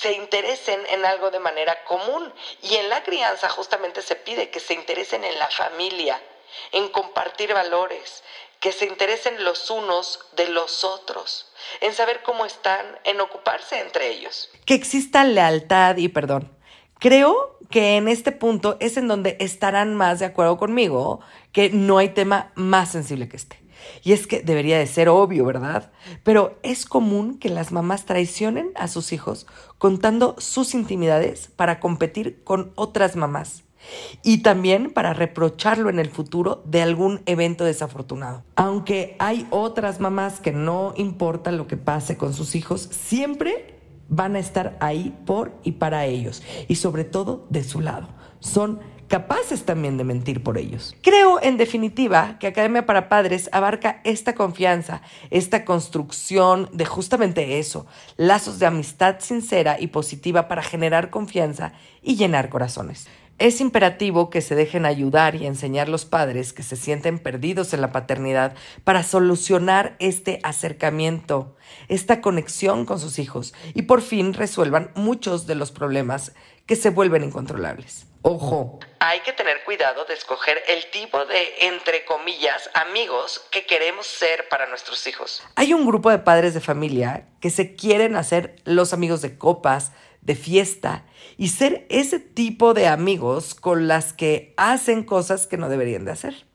se 0.00 0.12
interesen 0.12 0.80
en 0.90 1.04
algo 1.04 1.30
de 1.30 1.38
manera 1.38 1.84
común. 1.84 2.32
Y 2.62 2.76
en 2.76 2.88
la 2.88 3.02
crianza 3.02 3.48
justamente 3.48 4.02
se 4.02 4.16
pide 4.16 4.50
que 4.50 4.60
se 4.60 4.74
interesen 4.74 5.24
en 5.24 5.38
la 5.38 5.48
familia, 5.48 6.20
en 6.72 6.88
compartir 6.88 7.52
valores, 7.52 8.22
que 8.60 8.72
se 8.72 8.86
interesen 8.86 9.42
los 9.42 9.70
unos 9.70 10.26
de 10.32 10.48
los 10.48 10.84
otros, 10.84 11.50
en 11.80 11.94
saber 11.94 12.22
cómo 12.22 12.44
están, 12.44 12.98
en 13.04 13.20
ocuparse 13.20 13.80
entre 13.80 14.10
ellos. 14.10 14.50
Que 14.66 14.74
exista 14.74 15.24
lealtad 15.24 15.96
y 15.96 16.08
perdón. 16.08 16.56
Creo 16.98 17.58
que 17.70 17.96
en 17.96 18.08
este 18.08 18.30
punto 18.30 18.76
es 18.78 18.98
en 18.98 19.08
donde 19.08 19.38
estarán 19.40 19.94
más 19.94 20.18
de 20.18 20.26
acuerdo 20.26 20.58
conmigo 20.58 21.20
que 21.52 21.70
no 21.70 21.96
hay 21.96 22.10
tema 22.10 22.52
más 22.54 22.92
sensible 22.92 23.28
que 23.28 23.36
este. 23.36 23.58
Y 24.02 24.12
es 24.12 24.26
que 24.26 24.40
debería 24.40 24.78
de 24.78 24.86
ser 24.86 25.08
obvio, 25.08 25.44
¿verdad? 25.44 25.90
Pero 26.22 26.58
es 26.62 26.86
común 26.86 27.38
que 27.38 27.48
las 27.48 27.72
mamás 27.72 28.06
traicionen 28.06 28.70
a 28.74 28.88
sus 28.88 29.12
hijos 29.12 29.46
contando 29.78 30.36
sus 30.38 30.74
intimidades 30.74 31.50
para 31.56 31.80
competir 31.80 32.42
con 32.44 32.72
otras 32.74 33.16
mamás 33.16 33.64
y 34.22 34.42
también 34.42 34.92
para 34.92 35.14
reprocharlo 35.14 35.90
en 35.90 35.98
el 35.98 36.10
futuro 36.10 36.62
de 36.66 36.82
algún 36.82 37.22
evento 37.26 37.64
desafortunado. 37.64 38.44
Aunque 38.56 39.16
hay 39.18 39.46
otras 39.50 40.00
mamás 40.00 40.40
que 40.40 40.52
no 40.52 40.92
importa 40.96 41.52
lo 41.52 41.66
que 41.66 41.76
pase 41.76 42.16
con 42.16 42.34
sus 42.34 42.54
hijos, 42.54 42.88
siempre 42.90 43.80
van 44.08 44.36
a 44.36 44.40
estar 44.40 44.76
ahí 44.80 45.16
por 45.24 45.52
y 45.62 45.72
para 45.72 46.04
ellos 46.06 46.42
y 46.68 46.76
sobre 46.76 47.04
todo 47.04 47.46
de 47.48 47.64
su 47.64 47.80
lado. 47.80 48.08
Son 48.40 48.80
capaces 49.10 49.64
también 49.64 49.96
de 49.96 50.04
mentir 50.04 50.40
por 50.40 50.56
ellos. 50.56 50.94
Creo, 51.02 51.42
en 51.42 51.56
definitiva, 51.56 52.38
que 52.38 52.46
Academia 52.46 52.86
para 52.86 53.08
Padres 53.08 53.50
abarca 53.52 54.00
esta 54.04 54.36
confianza, 54.36 55.02
esta 55.30 55.64
construcción 55.64 56.68
de 56.72 56.86
justamente 56.86 57.58
eso, 57.58 57.86
lazos 58.16 58.60
de 58.60 58.66
amistad 58.66 59.16
sincera 59.18 59.80
y 59.80 59.88
positiva 59.88 60.46
para 60.46 60.62
generar 60.62 61.10
confianza 61.10 61.72
y 62.02 62.14
llenar 62.14 62.50
corazones. 62.50 63.08
Es 63.40 63.60
imperativo 63.60 64.30
que 64.30 64.42
se 64.42 64.54
dejen 64.54 64.86
ayudar 64.86 65.34
y 65.34 65.46
enseñar 65.46 65.88
los 65.88 66.04
padres 66.04 66.52
que 66.52 66.62
se 66.62 66.76
sienten 66.76 67.18
perdidos 67.18 67.74
en 67.74 67.80
la 67.80 67.90
paternidad 67.90 68.54
para 68.84 69.02
solucionar 69.02 69.96
este 69.98 70.38
acercamiento, 70.44 71.56
esta 71.88 72.20
conexión 72.20 72.84
con 72.84 73.00
sus 73.00 73.18
hijos 73.18 73.54
y 73.74 73.82
por 73.82 74.02
fin 74.02 74.34
resuelvan 74.34 74.92
muchos 74.94 75.48
de 75.48 75.56
los 75.56 75.72
problemas 75.72 76.32
que 76.66 76.76
se 76.76 76.90
vuelven 76.90 77.24
incontrolables. 77.24 78.09
Ojo, 78.22 78.80
hay 78.98 79.20
que 79.20 79.32
tener 79.32 79.64
cuidado 79.64 80.04
de 80.04 80.12
escoger 80.12 80.62
el 80.68 80.90
tipo 80.90 81.24
de, 81.24 81.38
entre 81.60 82.04
comillas, 82.04 82.68
amigos 82.74 83.46
que 83.50 83.64
queremos 83.64 84.06
ser 84.06 84.46
para 84.48 84.68
nuestros 84.68 85.06
hijos. 85.06 85.42
Hay 85.56 85.72
un 85.72 85.86
grupo 85.86 86.10
de 86.10 86.18
padres 86.18 86.52
de 86.52 86.60
familia 86.60 87.26
que 87.40 87.48
se 87.48 87.74
quieren 87.74 88.16
hacer 88.16 88.56
los 88.64 88.92
amigos 88.92 89.22
de 89.22 89.38
copas, 89.38 89.92
de 90.20 90.34
fiesta 90.34 91.06
y 91.38 91.48
ser 91.48 91.86
ese 91.88 92.18
tipo 92.18 92.74
de 92.74 92.88
amigos 92.88 93.54
con 93.54 93.88
las 93.88 94.12
que 94.12 94.52
hacen 94.58 95.02
cosas 95.02 95.46
que 95.46 95.56
no 95.56 95.70
deberían 95.70 96.04
de 96.04 96.12
hacer. 96.12 96.46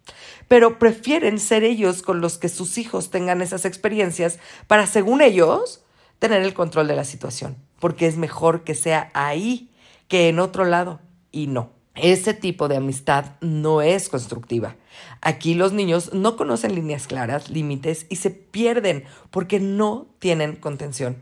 Pero 0.47 0.77
prefieren 0.77 1.39
ser 1.39 1.63
ellos 1.63 2.03
con 2.03 2.21
los 2.21 2.37
que 2.37 2.49
sus 2.49 2.77
hijos 2.77 3.09
tengan 3.09 3.41
esas 3.41 3.65
experiencias 3.65 4.37
para, 4.67 4.85
según 4.85 5.21
ellos, 5.21 5.83
tener 6.19 6.43
el 6.43 6.53
control 6.53 6.87
de 6.87 6.95
la 6.95 7.05
situación. 7.05 7.57
Porque 7.79 8.05
es 8.05 8.17
mejor 8.17 8.63
que 8.63 8.75
sea 8.75 9.09
ahí 9.15 9.71
que 10.07 10.29
en 10.29 10.39
otro 10.39 10.65
lado. 10.65 11.01
Y 11.35 11.47
no. 11.47 11.71
Ese 11.95 12.33
tipo 12.33 12.69
de 12.69 12.77
amistad 12.77 13.33
no 13.41 13.81
es 13.81 14.07
constructiva. 14.07 14.77
Aquí 15.19 15.53
los 15.53 15.73
niños 15.73 16.13
no 16.13 16.37
conocen 16.37 16.75
líneas 16.75 17.07
claras, 17.07 17.49
límites 17.49 18.05
y 18.09 18.15
se 18.15 18.29
pierden 18.29 19.03
porque 19.31 19.59
no 19.59 20.07
tienen 20.19 20.55
contención. 20.55 21.17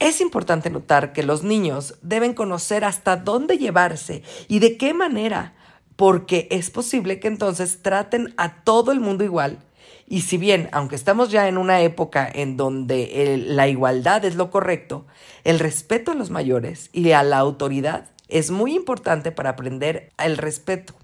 Es 0.00 0.20
importante 0.20 0.68
notar 0.68 1.12
que 1.12 1.22
los 1.22 1.44
niños 1.44 1.94
deben 2.02 2.34
conocer 2.34 2.84
hasta 2.84 3.16
dónde 3.16 3.56
llevarse 3.56 4.24
y 4.48 4.58
de 4.58 4.76
qué 4.76 4.94
manera, 4.94 5.54
porque 5.94 6.48
es 6.50 6.70
posible 6.70 7.20
que 7.20 7.28
entonces 7.28 7.82
traten 7.82 8.34
a 8.36 8.64
todo 8.64 8.90
el 8.90 8.98
mundo 8.98 9.22
igual. 9.22 9.60
Y 10.08 10.22
si 10.22 10.38
bien, 10.38 10.68
aunque 10.72 10.96
estamos 10.96 11.30
ya 11.30 11.46
en 11.46 11.56
una 11.56 11.82
época 11.82 12.28
en 12.32 12.56
donde 12.56 13.44
la 13.46 13.68
igualdad 13.68 14.24
es 14.24 14.34
lo 14.34 14.50
correcto, 14.50 15.06
el 15.44 15.60
respeto 15.60 16.10
a 16.10 16.16
los 16.16 16.30
mayores 16.30 16.90
y 16.92 17.12
a 17.12 17.22
la 17.22 17.38
autoridad 17.38 18.10
es 18.28 18.50
muy 18.50 18.74
importante 18.74 19.32
para 19.32 19.50
aprender 19.50 20.12
el 20.18 20.36
respeto, 20.36 20.94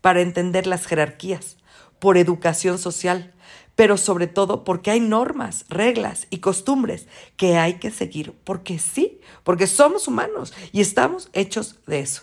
para 0.00 0.20
entender 0.20 0.66
las 0.66 0.86
jerarquías, 0.86 1.56
por 1.98 2.16
educación 2.16 2.78
social, 2.78 3.32
pero 3.76 3.96
sobre 3.96 4.26
todo 4.26 4.64
porque 4.64 4.90
hay 4.90 5.00
normas, 5.00 5.64
reglas 5.68 6.26
y 6.30 6.38
costumbres 6.38 7.06
que 7.36 7.56
hay 7.56 7.74
que 7.74 7.90
seguir, 7.90 8.34
porque 8.44 8.78
sí, 8.78 9.20
porque 9.44 9.66
somos 9.66 10.08
humanos 10.08 10.52
y 10.72 10.80
estamos 10.80 11.30
hechos 11.32 11.80
de 11.86 12.00
eso. 12.00 12.22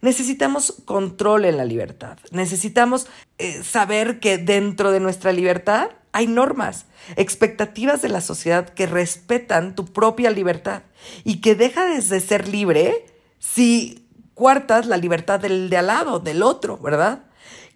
Necesitamos 0.00 0.82
control 0.84 1.44
en 1.44 1.56
la 1.56 1.64
libertad, 1.64 2.18
necesitamos 2.32 3.06
eh, 3.38 3.62
saber 3.62 4.18
que 4.18 4.36
dentro 4.36 4.90
de 4.90 4.98
nuestra 4.98 5.32
libertad 5.32 5.90
hay 6.10 6.26
normas, 6.26 6.86
expectativas 7.16 8.02
de 8.02 8.08
la 8.08 8.20
sociedad 8.20 8.68
que 8.68 8.86
respetan 8.86 9.74
tu 9.74 9.86
propia 9.86 10.30
libertad 10.30 10.82
y 11.24 11.40
que 11.40 11.54
deja 11.54 11.86
de 11.86 12.20
ser 12.20 12.48
libre 12.48 13.06
si 13.42 14.06
cuartas 14.34 14.86
la 14.86 14.96
libertad 14.96 15.40
del 15.40 15.68
de 15.68 15.76
al 15.76 15.88
lado, 15.88 16.20
del 16.20 16.44
otro, 16.44 16.78
¿verdad? 16.78 17.24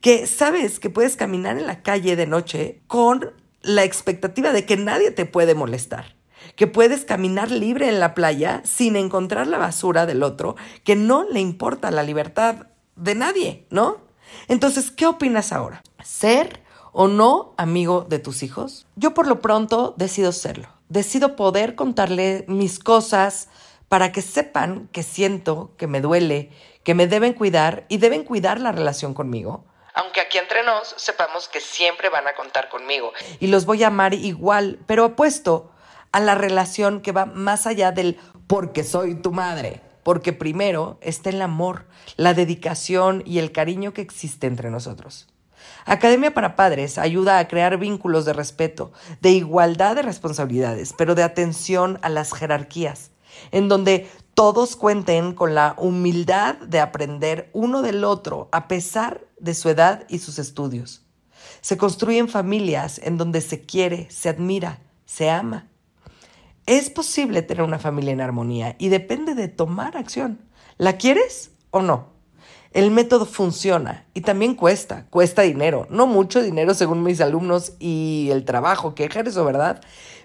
Que 0.01 0.29
sabes 0.29 0.79
que 0.79 0.91
puedes 0.91 1.17
caminar 1.17 1.59
en 1.59 1.67
la 1.67 1.83
calle 1.83 2.15
de 2.15 2.29
noche 2.29 2.83
con 2.87 3.33
la 3.63 3.83
expectativa 3.83 4.53
de 4.53 4.65
que 4.65 4.77
nadie 4.77 5.11
te 5.11 5.27
puede 5.27 5.57
molestar, 5.57 6.15
que 6.55 6.69
puedes 6.69 7.05
caminar 7.05 7.51
libre 7.51 7.89
en 7.89 7.99
la 7.99 8.15
playa 8.15 8.63
sin 8.65 8.95
encontrar 8.95 9.49
la 9.49 9.59
basura 9.59 10.07
del 10.07 10.23
otro, 10.23 10.55
que 10.85 10.95
no 10.95 11.25
le 11.29 11.41
importa 11.41 11.91
la 11.91 12.05
libertad 12.05 12.69
de 12.95 13.17
nadie, 13.17 13.67
¿no? 13.69 13.97
Entonces, 14.47 14.93
¿qué 14.93 15.07
opinas 15.07 15.53
ahora? 15.53 15.83
¿Ser 16.05 16.63
o 16.93 17.09
no 17.09 17.55
amigo 17.57 18.07
de 18.09 18.21
tus 18.21 18.45
hijos? 18.45 18.87
Yo 18.95 19.15
por 19.15 19.27
lo 19.27 19.41
pronto 19.41 19.95
decido 19.99 20.31
serlo. 20.31 20.69
Decido 20.89 21.35
poder 21.35 21.75
contarle 21.75 22.45
mis 22.47 22.79
cosas, 22.79 23.49
para 23.89 24.13
que 24.13 24.23
sepan 24.23 24.89
que 24.93 25.03
siento, 25.03 25.73
que 25.77 25.87
me 25.87 26.01
duele, 26.01 26.51
que 26.83 26.95
me 26.95 27.07
deben 27.07 27.33
cuidar 27.33 27.85
y 27.89 27.99
deben 27.99 28.25
cuidar 28.25 28.61
la 28.61 28.73
relación 28.73 29.15
conmigo. 29.15 29.65
Aunque 29.95 30.21
aquí 30.21 30.39
entre 30.39 30.63
nos 30.63 30.95
sepamos 30.97 31.49
que 31.49 31.61
siempre 31.61 32.11
van 32.11 32.27
a 32.27 32.35
contar 32.35 32.69
conmigo 32.69 33.13
y 33.41 33.47
los 33.47 33.65
voy 33.65 33.83
a 33.83 33.89
amar 33.89 34.13
igual, 34.15 34.79
pero 34.87 35.05
apuesto 35.05 35.73
a 36.13 36.21
la 36.21 36.35
relación 36.35 37.01
que 37.01 37.13
va 37.13 37.27
más 37.27 37.67
allá 37.67 37.93
del 37.93 38.19
porque 38.47 38.85
soy 38.85 39.15
tu 39.15 39.33
madre, 39.33 39.81
porque 40.03 40.33
primero 40.33 40.99
está 41.01 41.31
el 41.31 41.41
amor, 41.41 41.87
la 42.17 42.35
dedicación 42.35 43.23
y 43.25 43.39
el 43.39 43.53
cariño 43.53 43.93
que 43.93 44.03
existe 44.03 44.47
entre 44.47 44.71
nosotros. 44.71 45.29
Academia 45.85 46.35
para 46.35 46.57
Padres 46.57 46.99
ayuda 46.99 47.39
a 47.39 47.49
crear 47.49 47.79
vínculos 47.79 48.25
de 48.25 48.33
respeto, 48.33 48.93
de 49.21 49.31
igualdad 49.31 49.97
de 49.97 50.03
responsabilidades, 50.03 50.93
pero 50.93 51.15
de 51.15 51.23
atención 51.23 51.99
a 52.03 52.09
las 52.09 52.35
jerarquías 52.35 53.13
en 53.53 53.69
donde 53.69 54.09
todos 54.35 54.77
cuenten 54.77 55.33
con 55.33 55.55
la 55.55 55.75
humildad 55.79 56.57
de 56.57 56.81
aprender 56.81 57.51
uno 57.53 57.83
del 57.83 58.05
otro 58.05 58.49
a 58.53 58.69
pesar 58.69 59.25
de 59.41 59.55
su 59.55 59.69
edad 59.69 60.05
y 60.09 60.19
sus 60.19 60.39
estudios. 60.39 61.03
Se 61.61 61.77
construyen 61.77 62.29
familias 62.29 63.01
en 63.03 63.17
donde 63.17 63.41
se 63.41 63.63
quiere, 63.63 64.09
se 64.11 64.29
admira, 64.29 64.81
se 65.05 65.31
ama. 65.31 65.69
Es 66.67 66.91
posible 66.91 67.43
tener 67.43 67.63
una 67.63 67.79
familia 67.79 68.13
en 68.13 68.21
armonía 68.21 68.77
y 68.79 68.89
depende 68.89 69.35
de 69.35 69.49
tomar 69.49 69.97
acción. 69.97 70.41
¿La 70.79 70.99
quieres 70.99 71.53
o 71.71 71.81
no? 71.81 72.09
El 72.73 72.91
método 72.91 73.25
funciona 73.25 74.05
y 74.13 74.21
también 74.21 74.55
cuesta, 74.55 75.07
cuesta 75.09 75.43
dinero, 75.43 75.87
no 75.89 76.07
mucho 76.07 76.43
dinero 76.43 76.75
según 76.75 77.03
mis 77.03 77.23
alumnos 77.23 77.73
y 77.79 78.29
el 78.31 78.45
trabajo 78.45 78.95
que 78.95 79.05
ejerzo, 79.05 79.47
¿verdad? 79.47 79.81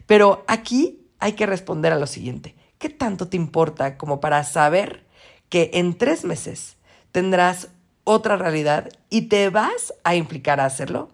Pero 0.06 0.43
aquí 0.47 1.08
hay 1.19 1.34
que 1.34 1.45
responder 1.45 1.93
a 1.93 2.00
lo 2.00 2.08
siguiente. 2.08 2.56
¿Qué 2.82 2.89
tanto 2.89 3.30
te 3.30 3.38
importa 3.38 3.98
como 3.98 4.20
para 4.20 4.44
saber 4.44 5.06
que 5.50 5.70
en 5.76 5.98
tres 5.98 6.26
meses 6.26 6.76
tendrás 7.12 7.70
otra 8.04 8.36
realidad 8.38 8.89
y 9.10 9.28
te 9.28 9.50
vas 9.50 9.94
a 10.04 10.15
implicar 10.15 10.60
a 10.60 10.65
hacerlo? 10.65 11.10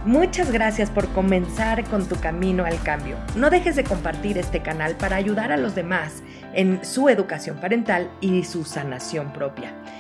Muchas 0.07 0.51
gracias 0.51 0.88
por 0.88 1.07
comenzar 1.09 1.85
con 1.90 2.09
tu 2.09 2.16
camino 2.16 2.64
al 2.64 2.83
cambio. 2.83 3.19
No 3.37 3.51
dejes 3.51 3.77
de 3.77 3.85
compartir 3.85 4.38
este 4.38 4.62
canal 4.62 4.97
para 4.97 5.16
ayudar 5.16 5.53
a 5.53 5.59
los 5.59 5.75
demás 5.75 6.23
en 6.55 6.83
su 6.87 7.11
educación 7.11 7.59
parental 7.59 8.11
y 8.23 8.45
su 8.45 8.64
sanación 8.64 9.35
propia. 9.35 9.75